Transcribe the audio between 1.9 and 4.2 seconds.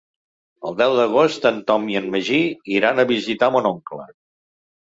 i en Magí iran a visitar mon oncle.